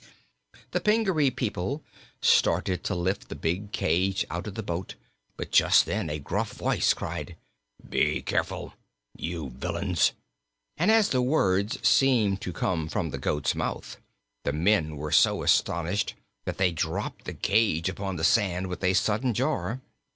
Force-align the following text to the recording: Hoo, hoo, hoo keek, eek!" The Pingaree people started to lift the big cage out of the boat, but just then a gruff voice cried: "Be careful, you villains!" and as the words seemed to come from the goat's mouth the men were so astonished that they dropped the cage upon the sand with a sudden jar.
Hoo, 0.01 0.07
hoo, 0.07 0.13
hoo 0.13 0.17
keek, 0.57 0.61
eek!" 0.65 0.71
The 0.71 0.81
Pingaree 0.81 1.29
people 1.29 1.83
started 2.23 2.83
to 2.85 2.95
lift 2.95 3.29
the 3.29 3.35
big 3.35 3.71
cage 3.71 4.25
out 4.31 4.47
of 4.47 4.55
the 4.55 4.63
boat, 4.63 4.95
but 5.37 5.51
just 5.51 5.85
then 5.85 6.09
a 6.09 6.17
gruff 6.17 6.53
voice 6.53 6.95
cried: 6.95 7.35
"Be 7.87 8.23
careful, 8.23 8.73
you 9.15 9.51
villains!" 9.51 10.13
and 10.75 10.89
as 10.89 11.09
the 11.09 11.21
words 11.21 11.77
seemed 11.87 12.41
to 12.41 12.51
come 12.51 12.87
from 12.87 13.11
the 13.11 13.19
goat's 13.19 13.53
mouth 13.53 13.97
the 14.43 14.53
men 14.53 14.97
were 14.97 15.11
so 15.11 15.43
astonished 15.43 16.15
that 16.45 16.57
they 16.57 16.71
dropped 16.71 17.25
the 17.25 17.35
cage 17.35 17.87
upon 17.87 18.15
the 18.15 18.23
sand 18.23 18.65
with 18.69 18.83
a 18.83 18.95
sudden 18.95 19.35
jar. 19.35 19.81